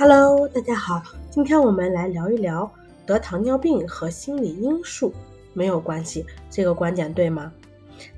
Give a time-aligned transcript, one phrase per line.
[0.00, 2.72] Hello，大家好，今天我们来聊一聊
[3.04, 5.12] 得糖尿病和心理因素
[5.52, 7.52] 没有关系，这个观点对吗？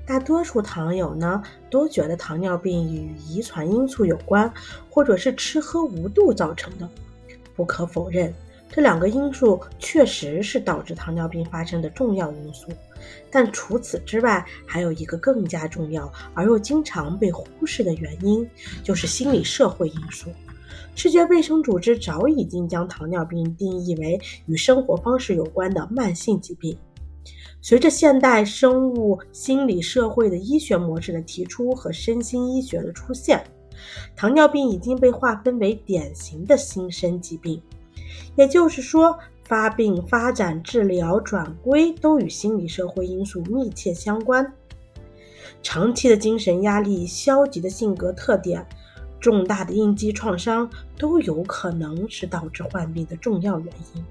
[0.05, 1.41] 大多数糖友呢
[1.71, 4.53] 都觉得糖尿病与遗传因素有关，
[4.91, 6.87] 或者是吃喝无度造成的。
[7.55, 8.31] 不可否认，
[8.69, 12.67] 这两个因素确实是导致糖尿病发生的重要因素。
[13.31, 18.47] 但除此之外，还有一个更加重要而又经常被忽视的原因，
[18.83, 20.29] 就是心理社会因素。
[20.95, 26.77] 世界卫生组织早已经将糖尿病定义为与生活方式有关的慢性疾病。
[27.61, 33.43] 随着现代生物心理社会的医学模式的提出和身心医学的出现，
[34.15, 37.61] 糖尿病已经被划分为典型的新生疾病。
[38.35, 44.51] 也就是说，发病、发展、治疗、转归都与心理社会因素密切相关。
[45.61, 48.65] 长期的精神压力、消极的性格特点。
[49.21, 54.03] 重大的应激创伤都有可能是导致患病的重要原因，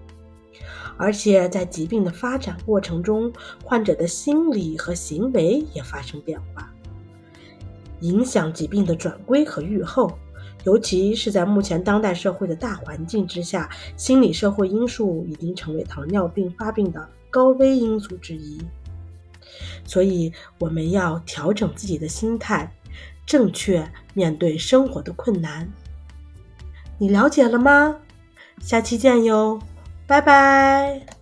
[0.97, 3.31] 而且在疾病的发展过程中，
[3.65, 6.73] 患者的心理和行为也发生变化，
[8.01, 10.17] 影响疾病的转归和预后。
[10.65, 18.61] 尤其是在目前当代社会的大环境之下，心理社会因素已经成为糖尿病发病的高危因素之一。
[19.85, 22.71] 所以，我们要调整自己的心态。
[23.27, 25.71] 正确面对生活的困难，
[26.99, 27.97] 你了解了吗？
[28.61, 29.59] 下期见哟，
[30.07, 31.20] 拜拜。